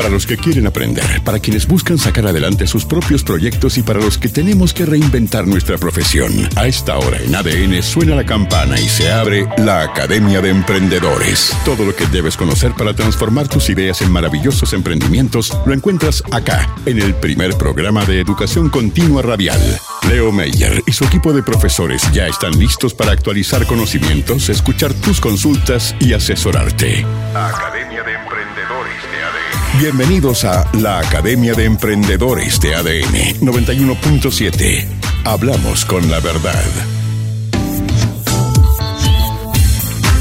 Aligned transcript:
para 0.00 0.08
los 0.08 0.24
que 0.24 0.38
quieren 0.38 0.66
aprender, 0.66 1.22
para 1.24 1.40
quienes 1.40 1.66
buscan 1.66 1.98
sacar 1.98 2.26
adelante 2.26 2.66
sus 2.66 2.86
propios 2.86 3.22
proyectos 3.22 3.76
y 3.76 3.82
para 3.82 4.00
los 4.00 4.16
que 4.16 4.30
tenemos 4.30 4.72
que 4.72 4.86
reinventar 4.86 5.46
nuestra 5.46 5.76
profesión. 5.76 6.32
A 6.56 6.66
esta 6.66 6.96
hora 6.96 7.18
en 7.18 7.34
ADN 7.34 7.82
suena 7.82 8.16
la 8.16 8.24
campana 8.24 8.80
y 8.80 8.88
se 8.88 9.12
abre 9.12 9.46
la 9.58 9.82
Academia 9.82 10.40
de 10.40 10.48
Emprendedores. 10.48 11.54
Todo 11.66 11.84
lo 11.84 11.94
que 11.94 12.06
debes 12.06 12.38
conocer 12.38 12.72
para 12.72 12.94
transformar 12.94 13.48
tus 13.48 13.68
ideas 13.68 14.00
en 14.00 14.10
maravillosos 14.10 14.72
emprendimientos 14.72 15.54
lo 15.66 15.74
encuentras 15.74 16.22
acá, 16.30 16.74
en 16.86 16.98
el 16.98 17.14
primer 17.14 17.58
programa 17.58 18.02
de 18.06 18.20
educación 18.20 18.70
continua 18.70 19.20
radial. 19.20 19.60
Leo 20.08 20.32
Meyer 20.32 20.82
y 20.86 20.92
su 20.92 21.04
equipo 21.04 21.34
de 21.34 21.42
profesores 21.42 22.10
ya 22.10 22.26
están 22.26 22.58
listos 22.58 22.94
para 22.94 23.12
actualizar 23.12 23.66
conocimientos, 23.66 24.48
escuchar 24.48 24.94
tus 24.94 25.20
consultas 25.20 25.94
y 26.00 26.14
asesorarte. 26.14 27.04
Academia 27.34 27.89
Bienvenidos 29.78 30.44
a 30.44 30.68
la 30.74 30.98
Academia 30.98 31.54
de 31.54 31.64
Emprendedores 31.64 32.60
de 32.60 32.74
ADN 32.74 33.40
91.7. 33.40 34.84
Hablamos 35.24 35.84
con 35.86 36.10
la 36.10 36.18
verdad. 36.20 36.64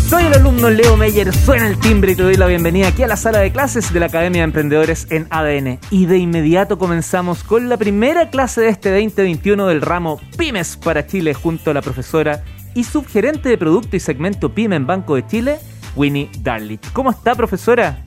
Soy 0.07 0.23
el 0.23 0.33
alumno 0.33 0.69
Leo 0.69 0.95
Meyer, 0.95 1.35
suena 1.35 1.67
el 1.67 1.77
timbre 1.79 2.11
y 2.11 2.15
te 2.15 2.23
doy 2.23 2.35
la 2.35 2.45
bienvenida 2.45 2.89
aquí 2.89 3.03
a 3.03 3.07
la 3.07 3.17
sala 3.17 3.39
de 3.39 3.51
clases 3.51 3.91
de 3.91 3.99
la 3.99 4.05
Academia 4.05 4.41
de 4.41 4.45
Emprendedores 4.45 5.07
en 5.09 5.27
ADN. 5.29 5.79
Y 5.89 6.05
de 6.05 6.19
inmediato 6.19 6.77
comenzamos 6.77 7.43
con 7.43 7.69
la 7.69 7.77
primera 7.77 8.29
clase 8.29 8.61
de 8.61 8.69
este 8.69 8.91
2021 8.91 9.67
del 9.67 9.81
ramo 9.81 10.21
Pymes 10.37 10.77
para 10.77 11.07
Chile 11.07 11.33
junto 11.33 11.71
a 11.71 11.73
la 11.73 11.81
profesora 11.81 12.43
y 12.75 12.83
subgerente 12.83 13.49
de 13.49 13.57
producto 13.57 13.97
y 13.97 13.99
segmento 13.99 14.53
PYME 14.53 14.77
en 14.77 14.87
Banco 14.87 15.15
de 15.15 15.25
Chile, 15.25 15.57
Winnie 15.95 16.29
Darlich. 16.39 16.91
¿Cómo 16.93 17.09
está, 17.09 17.35
profesora? 17.35 18.05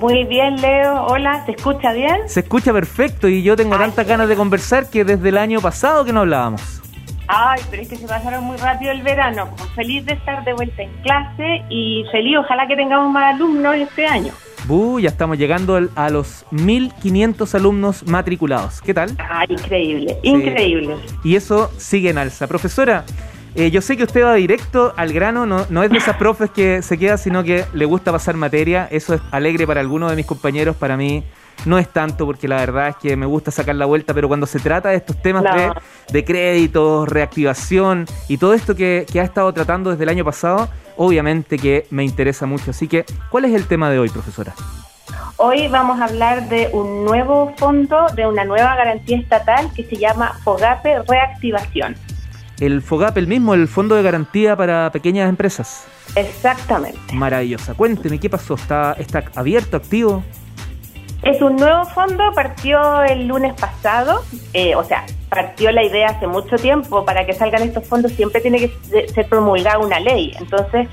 Muy 0.00 0.24
bien, 0.24 0.60
Leo. 0.60 1.06
Hola, 1.06 1.44
¿se 1.46 1.52
escucha 1.52 1.92
bien? 1.92 2.28
Se 2.28 2.40
escucha 2.40 2.72
perfecto 2.72 3.28
y 3.28 3.42
yo 3.42 3.56
tengo 3.56 3.78
tantas 3.78 4.06
ganas 4.06 4.28
de 4.28 4.36
conversar 4.36 4.90
que 4.90 5.04
desde 5.04 5.28
el 5.28 5.38
año 5.38 5.60
pasado 5.60 6.04
que 6.04 6.12
no 6.12 6.20
hablábamos. 6.20 6.82
Ay, 7.26 7.60
pero 7.70 7.82
es 7.82 7.88
que 7.88 7.96
se 7.96 8.06
pasaron 8.06 8.44
muy 8.44 8.56
rápido 8.56 8.92
el 8.92 9.02
verano. 9.02 9.48
Feliz 9.74 10.04
de 10.04 10.14
estar 10.14 10.44
de 10.44 10.52
vuelta 10.52 10.82
en 10.82 10.92
clase 11.02 11.64
y 11.70 12.04
feliz, 12.12 12.38
ojalá 12.38 12.66
que 12.66 12.76
tengamos 12.76 13.10
más 13.12 13.34
alumnos 13.34 13.76
este 13.76 14.06
año. 14.06 14.32
Uh, 14.68 14.98
ya 14.98 15.10
estamos 15.10 15.38
llegando 15.38 15.78
a 15.94 16.10
los 16.10 16.46
1500 16.50 17.54
alumnos 17.54 18.06
matriculados. 18.06 18.80
¿Qué 18.80 18.94
tal? 18.94 19.10
Ay, 19.18 19.46
increíble, 19.50 20.18
increíble. 20.22 20.96
Y 21.22 21.36
eso 21.36 21.70
sigue 21.76 22.10
en 22.10 22.18
alza. 22.18 22.46
Profesora, 22.46 23.04
eh, 23.54 23.70
yo 23.70 23.80
sé 23.80 23.96
que 23.96 24.04
usted 24.04 24.24
va 24.24 24.34
directo 24.34 24.92
al 24.96 25.12
grano, 25.12 25.46
no, 25.46 25.66
no 25.70 25.82
es 25.82 25.90
de 25.90 25.98
esas 25.98 26.16
profes 26.16 26.50
que 26.50 26.82
se 26.82 26.98
queda, 26.98 27.16
sino 27.16 27.44
que 27.44 27.64
le 27.72 27.84
gusta 27.84 28.12
pasar 28.12 28.36
materia. 28.36 28.88
Eso 28.90 29.14
es 29.14 29.20
alegre 29.30 29.66
para 29.66 29.80
algunos 29.80 30.10
de 30.10 30.16
mis 30.16 30.26
compañeros, 30.26 30.76
para 30.76 30.96
mí 30.96 31.24
no 31.64 31.78
es 31.78 31.88
tanto 31.88 32.26
porque 32.26 32.48
la 32.48 32.56
verdad 32.56 32.88
es 32.88 32.96
que 32.96 33.16
me 33.16 33.26
gusta 33.26 33.50
sacar 33.50 33.76
la 33.76 33.86
vuelta, 33.86 34.12
pero 34.12 34.28
cuando 34.28 34.46
se 34.46 34.58
trata 34.58 34.90
de 34.90 34.96
estos 34.96 35.20
temas 35.22 35.44
de, 35.44 35.72
de, 36.12 36.24
créditos, 36.24 37.08
reactivación 37.08 38.06
y 38.28 38.38
todo 38.38 38.54
esto 38.54 38.74
que, 38.74 39.06
que 39.10 39.20
ha 39.20 39.24
estado 39.24 39.52
tratando 39.52 39.90
desde 39.90 40.02
el 40.02 40.10
año 40.10 40.24
pasado, 40.24 40.68
obviamente 40.96 41.58
que 41.58 41.86
me 41.90 42.04
interesa 42.04 42.46
mucho. 42.46 42.72
Así 42.72 42.88
que, 42.88 43.04
¿cuál 43.30 43.46
es 43.46 43.54
el 43.54 43.66
tema 43.66 43.90
de 43.90 43.98
hoy, 43.98 44.10
profesora? 44.10 44.54
Hoy 45.36 45.68
vamos 45.68 46.00
a 46.00 46.04
hablar 46.04 46.48
de 46.48 46.70
un 46.72 47.04
nuevo 47.04 47.52
fondo, 47.56 48.06
de 48.14 48.26
una 48.26 48.44
nueva 48.44 48.76
garantía 48.76 49.18
estatal 49.18 49.70
que 49.74 49.84
se 49.84 49.96
llama 49.96 50.38
FOGAPE 50.44 51.02
Reactivación. 51.08 51.96
El 52.60 52.82
FOGAPE, 52.82 53.20
el 53.20 53.26
mismo, 53.26 53.54
el 53.54 53.68
Fondo 53.68 53.96
de 53.96 54.02
Garantía 54.02 54.56
para 54.56 54.90
Pequeñas 54.92 55.28
Empresas. 55.28 55.86
Exactamente. 56.14 56.98
Maravillosa. 57.12 57.74
Cuénteme, 57.74 58.20
¿qué 58.20 58.30
pasó? 58.30 58.54
¿Está, 58.54 58.94
está 58.98 59.24
abierto, 59.34 59.76
activo? 59.76 60.22
Es 61.22 61.40
un 61.40 61.56
nuevo 61.56 61.86
fondo, 61.86 62.22
partió 62.34 63.02
el 63.04 63.26
lunes 63.26 63.54
pasado, 63.54 64.22
eh, 64.52 64.76
o 64.76 64.84
sea, 64.84 65.06
partió 65.30 65.72
la 65.72 65.82
idea 65.82 66.08
hace 66.10 66.26
mucho 66.26 66.56
tiempo, 66.56 67.04
para 67.06 67.24
que 67.24 67.32
salgan 67.32 67.62
estos 67.62 67.86
fondos 67.88 68.12
siempre 68.12 68.42
tiene 68.42 68.58
que 68.58 69.08
ser 69.08 69.26
promulgada 69.26 69.78
una 69.78 69.98
ley, 70.00 70.34
entonces 70.38 70.86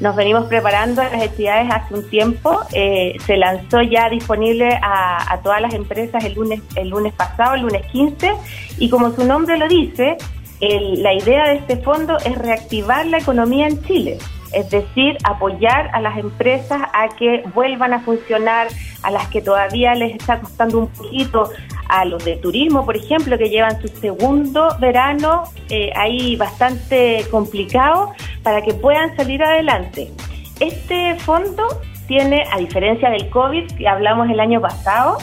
nos 0.00 0.14
venimos 0.16 0.46
preparando 0.46 1.02
las 1.02 1.22
actividades 1.22 1.72
hace 1.72 1.94
un 1.94 2.10
tiempo, 2.10 2.60
eh, 2.72 3.16
se 3.24 3.36
lanzó 3.36 3.80
ya 3.80 4.10
disponible 4.10 4.78
a, 4.82 5.38
todas 5.42 5.62
las 5.62 5.72
empresas 5.72 6.24
el 6.24 6.34
lunes, 6.34 6.60
el 6.74 6.88
lunes 6.88 7.12
pasado, 7.14 7.54
el 7.54 7.62
lunes 7.62 7.86
15, 7.92 8.32
y 8.78 8.90
como 8.90 9.12
su 9.12 9.24
nombre 9.24 9.56
lo 9.56 9.68
dice, 9.68 10.16
la 10.60 11.12
idea 11.12 11.48
de 11.48 11.56
este 11.56 11.76
fondo 11.76 12.16
es 12.18 12.36
reactivar 12.36 13.06
la 13.06 13.18
economía 13.18 13.66
en 13.66 13.82
Chile 13.82 14.18
es 14.52 14.70
decir, 14.70 15.18
apoyar 15.24 15.90
a 15.92 16.00
las 16.00 16.16
empresas 16.18 16.80
a 16.92 17.08
que 17.16 17.44
vuelvan 17.54 17.92
a 17.92 18.00
funcionar, 18.00 18.68
a 19.02 19.10
las 19.10 19.28
que 19.28 19.42
todavía 19.42 19.94
les 19.94 20.16
está 20.16 20.40
costando 20.40 20.78
un 20.78 20.88
poquito, 20.88 21.50
a 21.88 22.04
los 22.04 22.24
de 22.24 22.36
turismo, 22.36 22.84
por 22.84 22.96
ejemplo, 22.96 23.36
que 23.38 23.48
llevan 23.48 23.80
su 23.80 23.88
segundo 23.88 24.68
verano 24.80 25.44
eh, 25.68 25.92
ahí 25.94 26.36
bastante 26.36 27.24
complicado 27.30 28.12
para 28.42 28.62
que 28.62 28.74
puedan 28.74 29.14
salir 29.16 29.42
adelante. 29.42 30.10
Este 30.58 31.14
fondo 31.16 31.66
tiene, 32.08 32.44
a 32.50 32.58
diferencia 32.58 33.10
del 33.10 33.28
COVID 33.30 33.72
que 33.76 33.86
hablamos 33.86 34.30
el 34.30 34.40
año 34.40 34.60
pasado, 34.60 35.18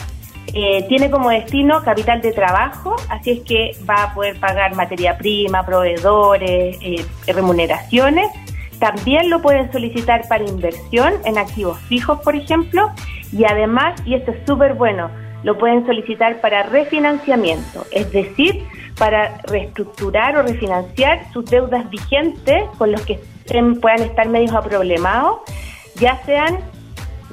eh, 0.52 0.84
tiene 0.88 1.10
como 1.10 1.30
destino 1.30 1.82
capital 1.82 2.20
de 2.20 2.32
trabajo, 2.32 2.94
así 3.08 3.30
es 3.30 3.40
que 3.40 3.76
va 3.88 4.04
a 4.04 4.14
poder 4.14 4.38
pagar 4.38 4.74
materia 4.74 5.16
prima, 5.16 5.64
proveedores, 5.64 6.76
eh, 6.80 7.04
remuneraciones. 7.26 8.30
También 8.78 9.30
lo 9.30 9.40
pueden 9.40 9.72
solicitar 9.72 10.28
para 10.28 10.44
inversión 10.44 11.14
en 11.24 11.38
activos 11.38 11.78
fijos, 11.88 12.20
por 12.20 12.36
ejemplo, 12.36 12.90
y 13.32 13.44
además, 13.44 14.00
y 14.04 14.14
esto 14.14 14.32
es 14.32 14.38
súper 14.46 14.74
bueno, 14.74 15.10
lo 15.42 15.58
pueden 15.58 15.86
solicitar 15.86 16.40
para 16.40 16.62
refinanciamiento, 16.64 17.84
es 17.90 18.10
decir, 18.12 18.64
para 18.98 19.38
reestructurar 19.44 20.36
o 20.36 20.42
refinanciar 20.42 21.32
sus 21.32 21.44
deudas 21.46 21.88
vigentes 21.90 22.64
con 22.78 22.92
los 22.92 23.00
que 23.02 23.20
puedan 23.80 24.02
estar 24.02 24.28
medios 24.28 24.52
aproblemados, 24.52 25.40
ya 25.96 26.20
sean 26.24 26.58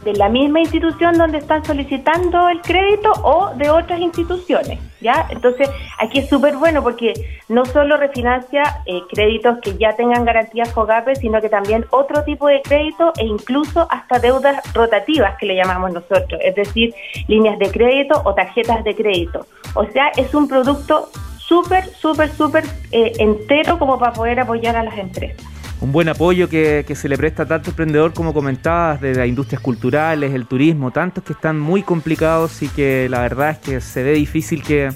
de 0.04 0.14
la 0.14 0.30
misma 0.30 0.60
institución 0.60 1.18
donde 1.18 1.38
están 1.38 1.64
solicitando 1.64 2.50
el 2.50 2.62
crédito 2.62 3.12
o 3.24 3.54
de 3.56 3.70
otras 3.70 4.00
instituciones, 4.00 4.80
¿ya? 5.00 5.28
Entonces, 5.30 5.70
aquí 6.00 6.20
es 6.20 6.30
súper 6.30 6.56
bueno 6.58 6.82
porque 6.82 7.14
no 7.50 7.66
solo 7.66 7.98
refinancia 7.98 8.82
eh, 8.86 9.02
créditos 9.10 9.60
que 9.62 9.78
ya 9.78 9.96
tengan 9.96 10.26
garantías 10.26 10.74
FOGAPE, 10.74 11.16
sino 11.16 11.40
que 11.42 11.50
también 11.50 11.86
otro 11.92 12.24
tipo 12.24 12.48
de 12.48 12.62
crédito 12.62 13.14
e 13.18 13.26
incluso 13.26 13.88
hasta 13.90 14.20
deudas 14.20 14.62
rotativas 14.74 15.38
que 15.38 15.46
le 15.46 15.56
llamamos 15.56 15.94
nosotros, 15.94 16.40
es 16.44 16.56
decir, 16.56 16.94
líneas 17.28 17.60
de 17.60 17.72
crédito 17.72 18.22
o 18.26 18.34
tarjetas 18.34 18.84
de 18.84 18.96
crédito. 18.96 19.46
O 19.76 19.86
sea, 19.86 20.08
es 20.18 20.34
un 20.34 20.48
producto 20.48 21.10
súper, 21.52 21.84
súper, 22.02 22.32
súper 22.32 22.64
eh, 22.94 23.12
entero 23.20 23.78
como 23.78 24.00
para 24.00 24.14
poder 24.14 24.40
apoyar 24.40 24.78
a 24.78 24.84
las 24.84 24.98
empresas 24.98 25.46
un 25.82 25.92
buen 25.92 26.08
apoyo 26.08 26.48
que, 26.48 26.86
se 26.94 27.10
le 27.10 27.18
presta 27.18 27.44
a 27.44 27.46
tanto 27.48 27.72
emprendedor 27.72 28.14
como 28.14 28.36
comentabas, 28.36 29.02
de 29.02 29.16
las 29.16 29.28
industrias 29.28 29.62
culturales, 29.64 30.32
el 30.32 30.46
turismo, 30.46 30.92
tantos 30.92 31.24
que 31.24 31.34
están 31.34 31.60
muy 31.60 31.82
complicados 31.82 32.62
y 32.62 32.70
que 32.70 33.10
la 33.10 33.20
verdad 33.20 33.50
es 33.50 33.58
que 33.58 33.82
se 33.82 34.04
ve 34.04 34.14
difícil 34.14 34.64
que, 34.64 34.90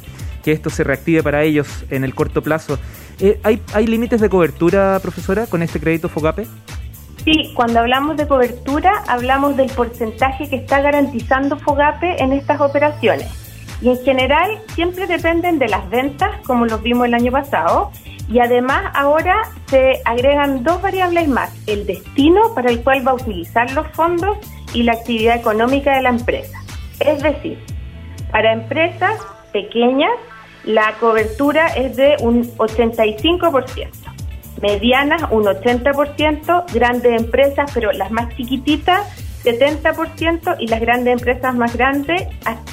esto 0.45 0.69
se 0.69 0.83
reactive 0.83 1.23
para 1.23 1.41
ellos 1.41 1.67
en 1.89 2.03
el 2.03 2.13
corto 2.13 2.43
plazo. 2.43 2.77
Eh, 3.19 3.39
¿hay, 3.41 3.63
¿Hay 3.73 3.87
límites 3.87 4.21
de 4.21 4.29
cobertura, 4.29 4.99
profesora, 5.01 5.47
con 5.47 5.63
este 5.63 5.79
crédito 5.79 6.07
FOGAPE? 6.07 6.45
Sí, 7.23 7.51
cuando 7.55 7.79
hablamos 7.79 8.15
de 8.15 8.27
cobertura, 8.27 9.03
hablamos 9.07 9.57
del 9.57 9.71
porcentaje 9.71 10.47
que 10.47 10.57
está 10.57 10.81
garantizando 10.81 11.57
FOGAPE 11.57 12.21
en 12.23 12.31
estas 12.31 12.61
operaciones. 12.61 13.44
Y 13.81 13.89
en 13.89 13.97
general 14.03 14.59
siempre 14.73 15.07
dependen 15.07 15.59
de 15.59 15.67
las 15.67 15.89
ventas, 15.89 16.31
como 16.45 16.65
los 16.65 16.81
vimos 16.81 17.07
el 17.07 17.13
año 17.13 17.31
pasado, 17.31 17.91
y 18.29 18.39
además 18.39 18.91
ahora 18.95 19.43
se 19.67 20.01
agregan 20.05 20.63
dos 20.63 20.81
variables 20.81 21.27
más, 21.27 21.51
el 21.67 21.85
destino 21.85 22.53
para 22.55 22.71
el 22.71 22.83
cual 22.83 23.07
va 23.07 23.11
a 23.11 23.15
utilizar 23.15 23.71
los 23.73 23.87
fondos 23.89 24.37
y 24.73 24.83
la 24.83 24.93
actividad 24.93 25.35
económica 25.35 25.95
de 25.95 26.01
la 26.01 26.09
empresa. 26.09 26.59
Es 26.99 27.21
decir, 27.21 27.63
para 28.31 28.53
empresas 28.53 29.21
pequeñas 29.51 30.11
la 30.63 30.93
cobertura 30.99 31.67
es 31.67 31.95
de 31.95 32.15
un 32.21 32.43
85%, 32.57 33.89
medianas 34.61 35.23
un 35.29 35.43
80%, 35.43 36.73
grandes 36.73 37.21
empresas, 37.21 37.69
pero 37.73 37.91
las 37.91 38.09
más 38.09 38.35
chiquititas 38.35 39.07
70% 39.43 40.55
y 40.59 40.67
las 40.67 40.81
grandes 40.81 41.13
empresas 41.13 41.53
más 41.53 41.75
grandes 41.75 42.23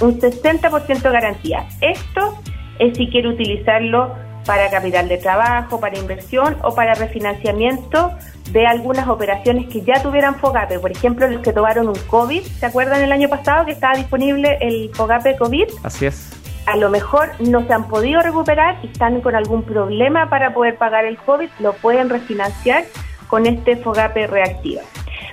un 0.03 0.21
60% 0.21 1.03
garantía. 1.11 1.67
Esto 1.81 2.39
es 2.79 2.97
si 2.97 3.09
quiere 3.09 3.29
utilizarlo 3.29 4.15
para 4.45 4.69
capital 4.71 5.09
de 5.09 5.19
trabajo, 5.19 5.79
para 5.79 5.99
inversión 5.99 6.57
o 6.63 6.75
para 6.75 6.95
refinanciamiento 6.95 8.11
de 8.51 8.67
algunas 8.67 9.09
operaciones 9.09 9.69
que 9.69 9.83
ya 9.83 10.03
tuvieran 10.03 10.35
FOGAPE. 10.41 10.81
Por 10.81 10.91
ejemplo, 10.91 11.29
los 11.29 11.43
que 11.43 11.53
tomaron 11.53 11.89
un 11.89 11.99
COVID, 12.09 12.43
¿se 12.43 12.67
acuerdan 12.67 13.03
el 13.03 13.13
año 13.13 13.29
pasado 13.29 13.65
que 13.65 13.73
estaba 13.73 13.95
disponible 13.95 14.59
el 14.61 14.91
FOGAPE 14.95 15.37
COVID? 15.37 15.67
Así 15.85 16.07
es. 16.07 16.33
A 16.67 16.77
lo 16.77 16.91
mejor 16.91 17.31
no 17.41 17.67
se 17.67 17.73
han 17.73 17.89
podido 17.89 18.21
recuperar 18.21 18.79
y 18.83 18.87
están 18.87 19.21
con 19.21 19.35
algún 19.35 19.63
problema 19.63 20.29
para 20.29 20.55
poder 20.55 20.77
pagar 20.77 21.05
el 21.05 21.19
COVID, 21.19 21.49
lo 21.61 21.73
pueden 21.75 22.09
refinanciar 22.09 22.85
con 23.29 23.47
este 23.47 23.77
FOGAPE 23.77 24.27
reactiva. 24.27 24.83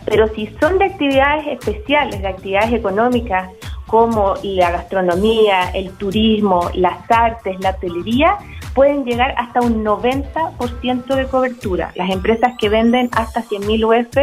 Pero 0.05 0.27
si 0.29 0.47
son 0.59 0.79
de 0.79 0.85
actividades 0.85 1.47
especiales, 1.47 2.21
de 2.21 2.27
actividades 2.27 2.73
económicas, 2.73 3.49
como 3.89 4.35
la 4.43 4.71
gastronomía, 4.71 5.71
el 5.73 5.91
turismo, 5.97 6.69
las 6.73 7.09
artes, 7.09 7.59
la 7.59 7.71
hotelería, 7.71 8.37
pueden 8.73 9.03
llegar 9.03 9.33
hasta 9.37 9.61
un 9.61 9.83
90% 9.83 11.15
de 11.15 11.25
cobertura. 11.25 11.91
Las 11.95 12.09
empresas 12.09 12.53
que 12.59 12.69
venden 12.69 13.09
hasta 13.13 13.43
100.000 13.43 13.85
UF 13.85 14.17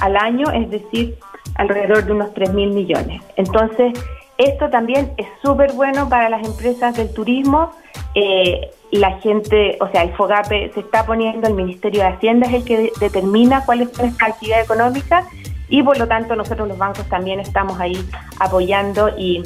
al 0.00 0.16
año, 0.16 0.50
es 0.52 0.70
decir, 0.70 1.16
alrededor 1.54 2.04
de 2.04 2.12
unos 2.12 2.34
3.000 2.34 2.72
millones. 2.72 3.22
Entonces, 3.36 3.92
esto 4.38 4.70
también 4.70 5.12
es 5.16 5.26
súper 5.42 5.72
bueno 5.72 6.08
para 6.08 6.28
las 6.28 6.44
empresas 6.46 6.96
del 6.96 7.12
turismo. 7.12 7.70
Eh, 8.14 8.70
la 8.90 9.18
gente, 9.20 9.78
o 9.80 9.88
sea, 9.88 10.02
el 10.02 10.12
FOGAPE 10.14 10.72
se 10.74 10.80
está 10.80 11.06
poniendo, 11.06 11.46
el 11.48 11.54
Ministerio 11.54 12.02
de 12.02 12.08
Hacienda 12.08 12.48
es 12.48 12.54
el 12.54 12.64
que 12.64 12.92
determina 12.98 13.64
cuál 13.64 13.82
es 13.82 13.98
nuestra 13.98 14.28
actividad 14.28 14.62
económica 14.62 15.26
y 15.72 15.82
por 15.82 15.98
lo 15.98 16.06
tanto 16.06 16.36
nosotros 16.36 16.68
los 16.68 16.76
bancos 16.76 17.06
también 17.06 17.40
estamos 17.40 17.80
ahí 17.80 17.98
apoyando 18.38 19.08
y 19.16 19.42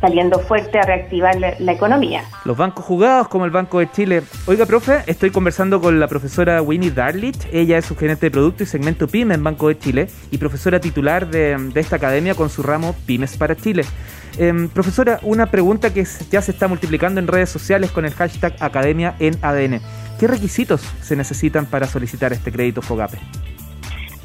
saliendo 0.00 0.38
fuerte 0.38 0.78
a 0.78 0.82
reactivar 0.82 1.38
la, 1.38 1.72
economía. 1.72 2.22
Los 2.46 2.56
bancos 2.56 2.82
jugados 2.82 3.28
como 3.28 3.44
el 3.44 3.50
Banco 3.50 3.78
de 3.78 3.90
Chile. 3.90 4.22
Oiga, 4.46 4.64
profe, 4.64 5.02
estoy 5.06 5.28
conversando 5.28 5.78
con 5.78 6.00
la 6.00 6.08
profesora 6.08 6.62
Winnie 6.62 6.90
Darlich. 6.90 7.46
Ella 7.52 7.76
es 7.76 7.84
su 7.84 7.94
gerente 7.94 8.26
de 8.26 8.30
producto 8.30 8.62
y 8.62 8.66
segmento 8.66 9.06
PYME 9.06 9.34
en 9.34 9.44
Banco 9.44 9.68
de 9.68 9.78
Chile 9.78 10.08
y 10.30 10.38
profesora 10.38 10.80
titular 10.80 11.28
de, 11.28 11.70
esta 11.74 11.96
academia 11.96 12.34
con 12.34 12.48
su 12.48 12.62
ramo 12.62 12.96
Pymes 13.04 13.36
para 13.36 13.54
Chile. 13.54 13.84
Em, 14.38 14.66
profesora, 14.70 15.20
una 15.22 15.50
pregunta 15.50 15.92
que 15.92 16.06
ya 16.30 16.40
se 16.40 16.52
está 16.52 16.68
multiplicando 16.68 17.20
en 17.20 17.26
redes 17.26 17.50
sociales 17.50 17.90
con 17.90 18.06
el 18.06 18.14
hashtag 18.14 18.54
Academia 18.60 19.14
en 19.18 19.36
ADN. 19.42 19.82
¿Qué 20.18 20.26
requisitos 20.26 20.80
se 21.02 21.16
necesitan 21.16 21.66
para 21.66 21.86
solicitar 21.86 22.32
este 22.32 22.50
crédito 22.50 22.80
FOGAPE? 22.80 23.18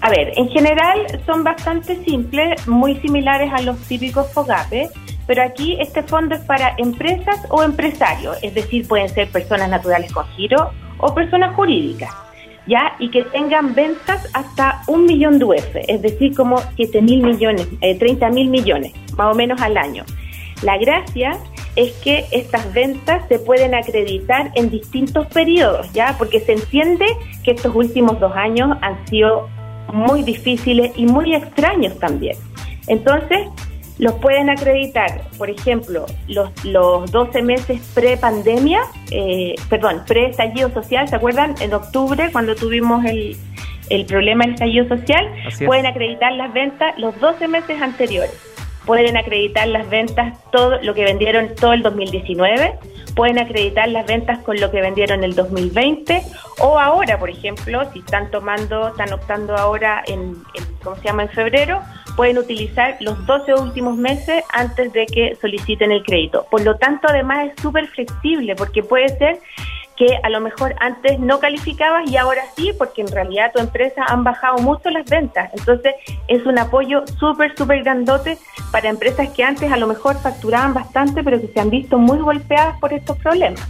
A 0.05 0.09
ver, 0.11 0.33
en 0.35 0.47
general 0.49 0.99
son 1.25 1.43
bastante 1.43 1.95
simples, 2.03 2.67
muy 2.67 2.93
similares 2.97 3.51
a 3.51 3.59
los 3.63 3.79
típicos 3.87 4.31
FOGAPE, 4.33 4.87
pero 5.25 5.41
aquí 5.41 5.77
este 5.79 6.03
fondo 6.03 6.35
es 6.35 6.41
para 6.41 6.75
empresas 6.77 7.43
o 7.49 7.63
empresarios, 7.63 8.37
es 8.43 8.53
decir, 8.53 8.87
pueden 8.87 9.09
ser 9.09 9.29
personas 9.29 9.67
naturales 9.67 10.13
con 10.13 10.27
giro 10.35 10.69
o 10.99 11.11
personas 11.15 11.55
jurídicas, 11.55 12.13
¿ya? 12.67 12.95
Y 12.99 13.09
que 13.09 13.23
tengan 13.23 13.73
ventas 13.73 14.29
hasta 14.35 14.83
un 14.85 15.07
millón 15.07 15.39
de 15.39 15.45
UF, 15.45 15.75
es 15.87 16.03
decir, 16.03 16.35
como 16.35 16.57
7 16.75 17.01
mil 17.01 17.23
millones, 17.23 17.67
eh, 17.81 17.97
30 17.97 18.29
mil 18.29 18.49
millones, 18.49 18.93
más 19.17 19.33
o 19.33 19.35
menos 19.35 19.59
al 19.59 19.75
año. 19.75 20.03
La 20.61 20.77
gracia 20.77 21.35
es 21.75 21.93
que 22.03 22.25
estas 22.31 22.71
ventas 22.75 23.27
se 23.27 23.39
pueden 23.39 23.73
acreditar 23.73 24.51
en 24.53 24.69
distintos 24.69 25.25
periodos, 25.33 25.91
¿ya? 25.93 26.13
Porque 26.19 26.41
se 26.41 26.53
entiende 26.53 27.07
que 27.43 27.51
estos 27.53 27.73
últimos 27.73 28.19
dos 28.19 28.33
años 28.35 28.77
han 28.81 29.03
sido 29.07 29.49
muy 29.93 30.23
difíciles 30.23 30.91
y 30.95 31.05
muy 31.05 31.35
extraños 31.35 31.97
también. 31.99 32.37
Entonces, 32.87 33.47
los 33.97 34.13
pueden 34.15 34.49
acreditar, 34.49 35.21
por 35.37 35.49
ejemplo, 35.49 36.05
los, 36.27 36.49
los 36.65 37.09
12 37.11 37.41
meses 37.41 37.81
pre-pandemia, 37.93 38.81
eh, 39.11 39.55
perdón, 39.69 40.03
pre-estallido 40.05 40.69
social, 40.73 41.07
¿se 41.07 41.15
acuerdan? 41.15 41.55
En 41.61 41.73
octubre, 41.73 42.29
cuando 42.31 42.55
tuvimos 42.55 43.05
el, 43.05 43.37
el 43.89 44.05
problema 44.05 44.43
del 44.43 44.53
estallido 44.55 44.87
social, 44.87 45.25
pueden 45.65 45.85
acreditar 45.85 46.33
las 46.33 46.53
ventas 46.53 46.97
los 46.97 47.17
12 47.19 47.47
meses 47.47 47.81
anteriores. 47.81 48.35
Pueden 48.85 49.17
acreditar 49.17 49.67
las 49.67 49.89
ventas, 49.89 50.37
todo 50.51 50.81
lo 50.81 50.93
que 50.93 51.03
vendieron 51.03 51.55
todo 51.55 51.73
el 51.73 51.81
2019, 51.81 52.77
pueden 53.15 53.39
acreditar 53.39 53.87
las 53.87 54.05
ventas 54.05 54.39
con 54.39 54.59
lo 54.59 54.69
que 54.71 54.81
vendieron 54.81 55.23
el 55.23 55.35
2020 55.35 56.21
o 56.59 56.77
ahora, 56.77 57.17
por 57.17 57.29
ejemplo, 57.29 57.89
si 57.91 57.99
están 57.99 58.29
tomando, 58.29 58.89
están 58.89 59.13
optando 59.13 59.55
ahora 59.55 60.03
en, 60.05 60.35
en 60.53 60.65
¿cómo 60.83 60.95
se 60.97 61.03
llama?, 61.03 61.23
en 61.23 61.29
febrero, 61.29 61.81
pueden 62.15 62.37
utilizar 62.37 62.97
los 62.99 63.25
12 63.25 63.53
últimos 63.55 63.97
meses 63.97 64.43
antes 64.53 64.91
de 64.93 65.05
que 65.05 65.35
soliciten 65.41 65.91
el 65.91 66.03
crédito. 66.03 66.45
Por 66.51 66.63
lo 66.63 66.77
tanto, 66.77 67.07
además 67.09 67.49
es 67.49 67.61
súper 67.61 67.87
flexible 67.87 68.55
porque 68.55 68.83
puede 68.83 69.09
ser 69.17 69.39
que 69.97 70.07
a 70.23 70.29
lo 70.29 70.41
mejor 70.41 70.75
antes 70.79 71.19
no 71.19 71.39
calificabas 71.39 72.09
y 72.09 72.17
ahora 72.17 72.41
sí, 72.55 72.71
porque 72.77 73.01
en 73.01 73.07
realidad 73.07 73.51
tu 73.53 73.61
empresa 73.61 74.03
han 74.07 74.23
bajado 74.23 74.57
mucho 74.57 74.89
las 74.89 75.05
ventas. 75.05 75.49
Entonces 75.53 75.95
es 76.27 76.45
un 76.45 76.59
apoyo 76.59 77.05
súper, 77.19 77.55
súper 77.57 77.83
grandote 77.83 78.37
para 78.71 78.89
empresas 78.89 79.29
que 79.29 79.43
antes 79.43 79.71
a 79.71 79.77
lo 79.77 79.87
mejor 79.87 80.17
facturaban 80.17 80.73
bastante, 80.73 81.23
pero 81.23 81.39
que 81.39 81.47
se 81.47 81.59
han 81.59 81.69
visto 81.69 81.97
muy 81.97 82.19
golpeadas 82.19 82.77
por 82.79 82.93
estos 82.93 83.17
problemas. 83.17 83.61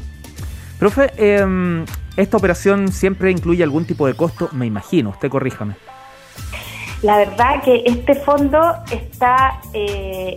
Profe, 0.79 1.11
em, 1.17 1.85
esta 2.17 2.37
operación 2.37 2.91
siempre 2.91 3.31
incluye 3.31 3.63
algún 3.63 3.85
tipo 3.85 4.07
de 4.07 4.13
costo, 4.13 4.49
me 4.51 4.65
imagino, 4.65 5.11
usted 5.11 5.29
corríjame. 5.29 5.75
La 7.01 7.17
verdad 7.17 7.61
que 7.63 7.83
este 7.85 8.15
fondo 8.15 8.59
está, 8.89 9.59
eh, 9.73 10.35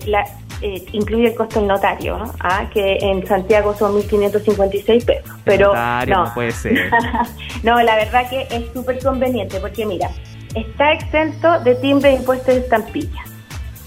eh, 0.61 0.85
incluye 0.93 1.29
el 1.29 1.35
costo 1.35 1.61
del 1.61 1.69
notario, 1.69 2.19
¿ah? 2.41 2.69
que 2.73 2.99
en 3.01 3.27
Santiago 3.27 3.75
son 3.75 3.95
1.556 3.95 5.05
pesos. 5.05 5.31
Pero 5.45 5.75
no, 5.75 6.07
no 6.07 6.35
puede 6.35 6.53
ser. 6.53 6.91
no, 7.63 7.81
la 7.83 7.97
verdad 7.97 8.29
que 8.29 8.47
es 8.51 8.73
súper 8.73 9.03
conveniente 9.03 9.61
porque 9.61 9.87
mira, 9.87 10.11
está 10.55 10.93
exento 10.93 11.61
de 11.61 11.75
timbre 11.77 12.11
de 12.11 12.17
impuestos 12.17 12.55
de 12.55 12.61
estampilla, 12.61 13.25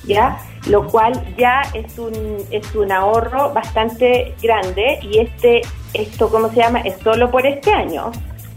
¿ya? 0.05 0.37
Lo 0.67 0.85
cual 0.87 1.13
ya 1.37 1.61
es 1.73 1.97
un, 1.97 2.37
es 2.51 2.75
un 2.75 2.91
ahorro 2.91 3.51
bastante 3.53 4.35
grande 4.41 4.99
y 5.01 5.19
este, 5.19 5.61
esto, 5.93 6.29
¿cómo 6.29 6.49
se 6.49 6.57
llama? 6.57 6.81
Es 6.81 6.95
solo 7.03 7.31
por 7.31 7.45
este 7.45 7.73
año, 7.73 8.11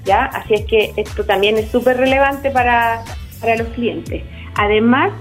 ¿ya? 0.04 0.26
Así 0.26 0.54
es 0.54 0.66
que 0.66 0.92
esto 0.96 1.24
también 1.24 1.56
es 1.56 1.70
súper 1.70 1.96
relevante 1.96 2.50
para 2.50 3.02
para 3.44 3.56
los 3.56 3.68
clientes. 3.68 4.22
Además, 4.56 5.12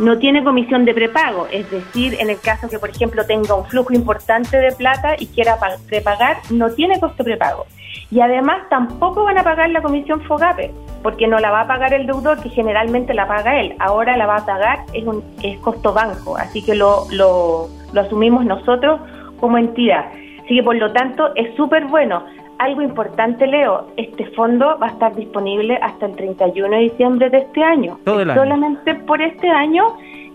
no 0.00 0.18
tiene 0.18 0.42
comisión 0.44 0.84
de 0.84 0.94
prepago, 0.94 1.46
es 1.50 1.70
decir, 1.70 2.16
en 2.20 2.30
el 2.30 2.40
caso 2.40 2.68
que, 2.68 2.78
por 2.78 2.90
ejemplo, 2.90 3.24
tenga 3.26 3.54
un 3.54 3.64
flujo 3.66 3.92
importante 3.92 4.56
de 4.56 4.72
plata 4.72 5.14
y 5.18 5.26
quiera 5.26 5.56
prepagar, 5.88 6.38
no 6.50 6.70
tiene 6.70 6.98
costo 7.00 7.24
prepago. 7.24 7.66
Y 8.10 8.20
además 8.20 8.68
tampoco 8.68 9.24
van 9.24 9.38
a 9.38 9.42
pagar 9.42 9.70
la 9.70 9.82
comisión 9.82 10.20
FOGAPE, 10.22 10.72
porque 11.02 11.26
no 11.26 11.38
la 11.38 11.50
va 11.50 11.62
a 11.62 11.66
pagar 11.66 11.94
el 11.94 12.06
deudor, 12.06 12.42
que 12.42 12.50
generalmente 12.50 13.14
la 13.14 13.26
paga 13.26 13.60
él. 13.60 13.74
Ahora 13.78 14.16
la 14.16 14.26
va 14.26 14.36
a 14.36 14.46
pagar, 14.46 14.80
es, 14.92 15.06
un, 15.06 15.22
es 15.42 15.58
costo 15.60 15.92
banco, 15.92 16.36
así 16.36 16.62
que 16.62 16.74
lo, 16.74 17.06
lo, 17.10 17.68
lo 17.92 18.00
asumimos 18.00 18.44
nosotros 18.44 19.00
como 19.40 19.58
entidad. 19.58 20.06
Así 20.44 20.56
que 20.56 20.62
por 20.62 20.76
lo 20.76 20.92
tanto 20.92 21.34
es 21.36 21.54
súper 21.56 21.86
bueno 21.86 22.24
algo 22.62 22.82
importante, 22.82 23.46
Leo, 23.46 23.88
este 23.96 24.26
fondo 24.30 24.78
va 24.80 24.86
a 24.86 24.90
estar 24.90 25.14
disponible 25.14 25.78
hasta 25.82 26.06
el 26.06 26.16
31 26.16 26.76
de 26.76 26.82
diciembre 26.82 27.30
de 27.30 27.38
este 27.38 27.62
año. 27.62 27.98
Solamente 28.04 28.94
por 28.94 29.20
este 29.20 29.48
año 29.48 29.84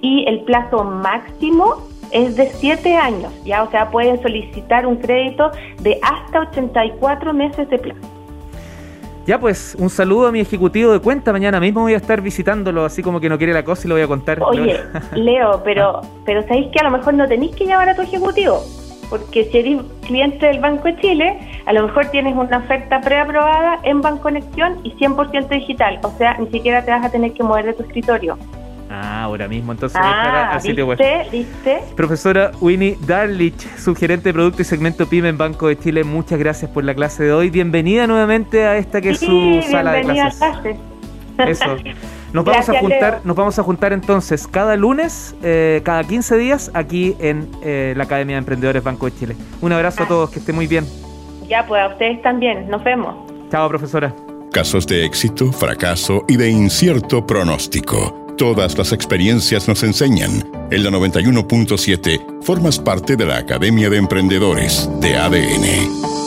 y 0.02 0.26
el 0.28 0.42
plazo 0.42 0.84
máximo 0.84 1.88
es 2.12 2.36
de 2.36 2.48
7 2.48 2.96
años, 2.96 3.34
ya, 3.44 3.64
o 3.64 3.70
sea, 3.70 3.90
pueden 3.90 4.22
solicitar 4.22 4.86
un 4.86 4.98
crédito 4.98 5.52
de 5.82 6.00
hasta 6.02 6.42
84 6.42 7.34
meses 7.34 7.70
de 7.70 7.78
plazo. 7.78 8.02
Ya 9.26 9.38
pues, 9.38 9.76
un 9.78 9.90
saludo 9.90 10.28
a 10.28 10.32
mi 10.32 10.40
ejecutivo 10.40 10.94
de 10.94 11.00
cuenta. 11.00 11.34
Mañana 11.34 11.60
mismo 11.60 11.82
voy 11.82 11.94
a 11.94 11.98
estar 11.98 12.22
visitándolo, 12.22 12.86
así 12.86 13.04
como 13.04 13.20
que 13.20 13.28
no 13.28 13.38
quiere 13.38 13.52
la 13.52 13.64
cosa 13.64 13.86
y 13.86 13.90
lo 13.90 13.96
voy 13.96 14.04
a 14.04 14.08
contar. 14.08 14.42
Oye, 14.42 14.80
Leo, 15.16 15.62
pero, 15.66 16.00
pero 16.26 16.44
sabéis 16.44 16.68
que 16.72 16.80
a 16.80 16.84
lo 16.84 16.92
mejor 16.92 17.14
no 17.14 17.28
tenéis 17.28 17.54
que 17.54 17.66
llamar 17.66 17.90
a 17.90 17.96
tu 17.96 18.04
ejecutivo 18.04 18.62
porque 19.10 19.46
si 19.46 19.58
eres 19.58 19.82
cliente 20.06 20.46
del 20.46 20.60
Banco 20.60 20.84
de 20.84 20.98
Chile, 20.98 21.40
a 21.68 21.74
lo 21.74 21.86
mejor 21.86 22.06
tienes 22.08 22.34
una 22.34 22.60
oferta 22.60 23.02
preaprobada 23.02 23.80
en 23.84 24.02
Banconexión 24.02 24.80
y 24.84 24.92
100% 24.94 25.50
digital, 25.50 26.00
o 26.02 26.12
sea, 26.18 26.38
ni 26.38 26.48
siquiera 26.48 26.84
te 26.84 26.92
vas 26.92 27.06
a 27.06 27.10
tener 27.10 27.34
que 27.34 27.44
mover 27.44 27.66
de 27.66 27.74
tu 27.74 27.84
escritorio. 27.84 28.38
Ah, 28.90 29.24
ahora 29.24 29.50
mismo, 29.50 29.74
entonces 29.74 30.00
ah, 30.02 30.54
al 30.54 30.62
sitio 30.62 30.88
web. 30.88 30.98
¿viste? 31.30 31.82
Profesora 31.98 32.52
Winnie 32.62 32.98
Darlich, 33.06 33.68
subgerente 33.78 34.30
de 34.30 34.34
producto 34.34 34.62
y 34.62 34.66
segmento 34.66 35.10
PYME 35.10 35.28
en 35.28 35.38
Banco 35.38 35.68
de 35.68 35.78
Chile, 35.78 36.06
muchas 36.06 36.40
gracias 36.40 36.72
por 36.72 36.86
la 36.86 36.96
clase 36.96 37.26
de 37.26 37.34
hoy. 37.34 37.50
Bienvenida 37.50 38.08
nuevamente 38.08 38.66
a 38.66 38.78
esta 38.78 39.02
que 39.02 39.10
es 39.10 39.20
su 39.20 39.62
sala 39.70 39.92
de 39.92 40.04
clases. 40.04 40.42
A 40.42 40.62
clase. 40.62 40.78
Eso. 41.52 41.76
Nos 42.32 42.46
vamos 42.46 42.70
a 42.70 42.80
juntar, 42.80 43.22
nos 43.26 43.36
vamos 43.36 43.60
a 43.60 43.64
juntar 43.64 43.92
entonces 43.92 44.48
cada 44.48 44.78
lunes, 44.78 45.36
eh, 45.44 45.82
cada 45.84 46.04
15 46.06 46.38
días, 46.38 46.72
aquí 46.74 47.16
en 47.20 47.50
eh, 47.62 47.94
la 47.98 48.06
Academia 48.06 48.36
de 48.36 48.40
Emprendedores 48.40 48.84
Banco 48.84 49.06
de 49.06 49.16
Chile. 49.18 49.36
Un 49.60 49.74
abrazo 49.74 50.04
a 50.04 50.06
ah. 50.06 50.10
todos, 50.10 50.30
que 50.30 50.40
estén 50.40 50.56
muy 50.56 50.68
bien. 50.68 50.86
Ya, 51.48 51.66
pues 51.66 51.82
a 51.82 51.88
ustedes 51.88 52.22
también. 52.22 52.70
Nos 52.70 52.84
vemos. 52.84 53.16
Chao, 53.50 53.68
profesora. 53.70 54.14
Casos 54.52 54.88
de 54.88 55.06
éxito, 55.06 55.52
fracaso 55.52 56.24
y 56.28 56.38
de 56.38 56.50
incierto 56.50 57.26
pronóstico. 57.26 58.26
Todas 58.38 58.78
las 58.78 58.92
experiencias 58.92 59.68
nos 59.68 59.84
enseñan. 59.84 60.44
En 60.72 60.84
la 60.84 60.92
91.7 60.92 62.44
formas 62.44 62.80
parte 62.80 63.16
de 63.16 63.26
la 63.26 63.38
Academia 63.38 63.90
de 63.90 63.98
Emprendedores 63.98 64.90
de 65.00 65.16
ADN. 65.16 66.27